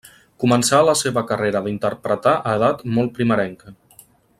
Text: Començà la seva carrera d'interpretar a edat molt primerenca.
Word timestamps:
Començà 0.43 0.79
la 0.87 0.95
seva 1.01 1.23
carrera 1.33 1.61
d'interpretar 1.67 2.35
a 2.39 2.57
edat 2.61 2.85
molt 2.97 3.15
primerenca. 3.21 3.79